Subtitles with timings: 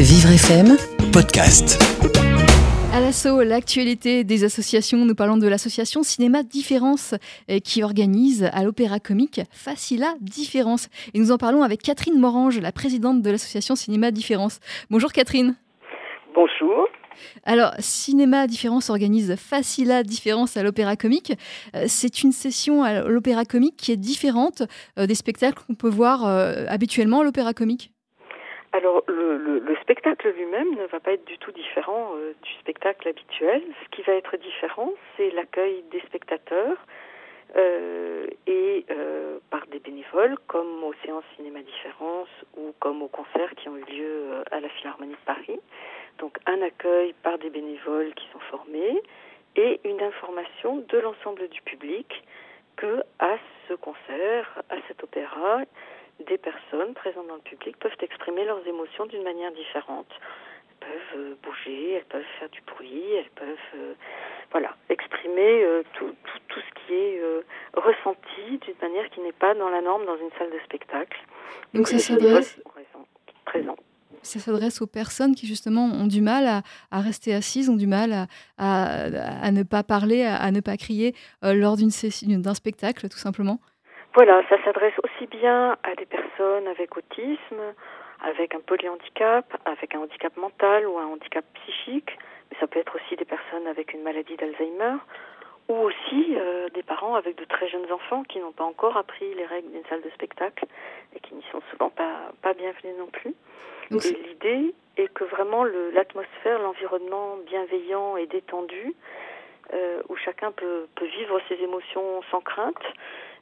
[0.00, 0.76] Vivre FM
[1.12, 1.82] Podcast.
[2.92, 7.16] À l'assaut, l'actualité des associations, nous parlons de l'association Cinéma Différence
[7.50, 10.88] euh, qui organise à l'Opéra Comique Facila Différence.
[11.14, 14.60] Et nous en parlons avec Catherine Morange, la présidente de l'association Cinéma Différence.
[14.88, 15.56] Bonjour Catherine.
[16.32, 16.86] Bonjour.
[17.42, 21.32] Alors, Cinéma Différence organise Facila Différence à l'Opéra Comique.
[21.74, 24.62] Euh, c'est une session à l'Opéra Comique qui est différente
[24.96, 26.24] euh, des spectacles qu'on peut voir
[26.68, 27.90] habituellement à l'Opéra Comique.
[28.72, 33.62] Alors, le, spectacle lui-même ne va pas être du tout différent euh, du spectacle habituel.
[33.82, 36.76] Ce qui va être différent, c'est l'accueil des spectateurs
[37.56, 43.54] euh, et euh, par des bénévoles, comme aux séances cinéma différence ou comme aux concerts
[43.56, 45.60] qui ont eu lieu à la Philharmonie de Paris.
[46.18, 49.02] Donc, un accueil par des bénévoles qui sont formés
[49.56, 52.22] et une information de l'ensemble du public
[52.76, 53.36] que à
[53.68, 55.62] ce concert, à cet opéra,
[56.26, 60.08] des personnes présentes dans le public peuvent exprimer leurs émotions d'une manière différente.
[60.80, 63.94] Elles peuvent euh, bouger, elles peuvent faire du bruit, elles peuvent euh,
[64.50, 67.22] voilà, exprimer euh, tout, tout, tout, ce qui est
[67.74, 71.18] ressenti d'une manière qui n'est pas dans la norme dans une salle de spectacle.
[71.74, 72.60] Donc ça s'adresse
[74.22, 77.86] ça s'adresse aux personnes qui justement ont du mal à, à rester assises, ont du
[77.86, 78.26] mal à,
[78.58, 81.90] à, à ne pas parler, à, ne pas crier lors d'une
[82.42, 83.60] d'un spectacle, tout simplement.
[84.18, 87.62] Voilà, ça s'adresse aussi bien à des personnes avec autisme,
[88.20, 92.18] avec un polyhandicap, avec un handicap mental ou un handicap psychique,
[92.50, 94.96] mais ça peut être aussi des personnes avec une maladie d'Alzheimer,
[95.68, 99.32] ou aussi euh, des parents avec de très jeunes enfants qui n'ont pas encore appris
[99.34, 100.66] les règles d'une salle de spectacle
[101.14, 103.36] et qui n'y sont souvent pas, pas bienvenus non plus.
[103.92, 108.94] L'idée est que vraiment l'atmosphère, l'environnement bienveillant et détendu,
[109.74, 112.82] euh, où chacun peut, peut vivre ses émotions sans crainte,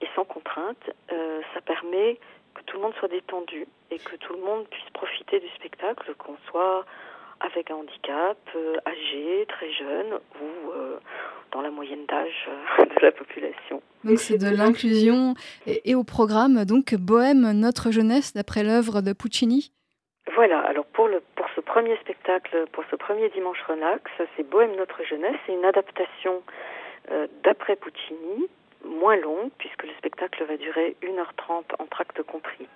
[0.00, 2.18] et sans contrainte, euh, ça permet
[2.54, 6.14] que tout le monde soit détendu et que tout le monde puisse profiter du spectacle,
[6.18, 6.84] qu'on soit
[7.40, 10.98] avec un handicap, euh, âgé, très jeune ou euh,
[11.52, 13.82] dans la moyenne d'âge de la population.
[14.04, 15.34] Donc c'est de l'inclusion
[15.66, 19.72] et, au programme donc Bohème notre jeunesse d'après l'œuvre de Puccini.
[20.34, 24.02] Voilà, alors pour, le, pour ce premier spectacle, pour ce premier dimanche relax,
[24.36, 26.42] c'est Bohème notre jeunesse, c'est une adaptation
[27.42, 28.46] d'après Puccini
[28.90, 32.66] moins longue, puisque le spectacle va durer 1h30 en tract compris.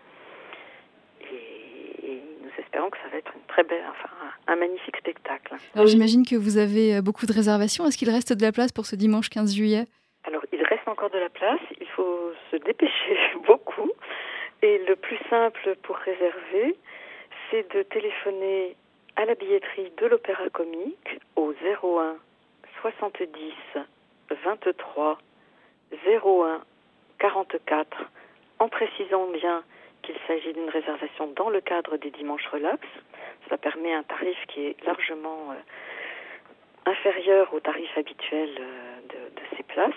[1.21, 4.11] Et, nous espérons que ça va être une très belle, enfin,
[4.47, 5.55] un, magnifique spectacle.
[5.75, 7.87] Alors j'imagine que vous avez euh, beaucoup de réservations.
[7.87, 9.87] Est-ce qu'il reste de la place pour ce dimanche 15 juillet?
[10.25, 11.61] Alors il reste encore de la place.
[11.81, 13.91] Il faut se dépêcher beaucoup.
[14.63, 16.77] Et le plus simple pour réserver,
[17.51, 18.77] c'est de téléphoner
[19.17, 22.17] à la billetterie de l'Opéra Comique au 01
[22.83, 23.55] 70
[24.45, 25.19] 23
[26.07, 26.63] 01
[27.19, 27.87] 44
[28.59, 29.63] en précisant bien
[30.03, 32.87] qu'il s'agit d'une réservation dans le cadre des dimanches relax.
[33.49, 39.63] Ça permet un tarif qui est largement euh, inférieur au tarif habituel euh, de, ces
[39.63, 39.93] places.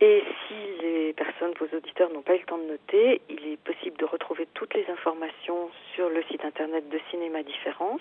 [0.00, 3.60] Et si les personnes, vos auditeurs n'ont pas eu le temps de noter, il est
[3.62, 8.00] possible de retrouver toutes les informations sur le site internet de Cinéma Différence,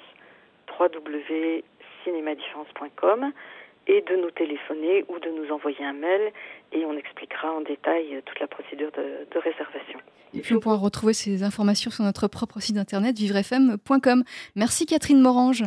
[3.87, 6.31] et de nous téléphoner ou de nous envoyer un mail
[6.71, 9.99] et on expliquera en détail euh, toute la procédure de, réservation.
[10.33, 14.23] Et puis on pourra retrouver ces informations sur notre propre site internet vivrefm.com.
[14.55, 15.63] Merci Catherine Morange.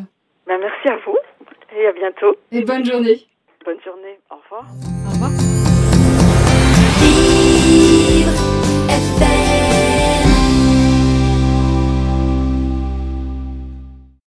[0.46, 1.18] Ben, merci à vous
[1.76, 2.36] et à bientôt.
[2.52, 3.26] Et bonne journée.
[3.64, 4.18] Bonne journée.
[4.30, 5.03] Au revoir.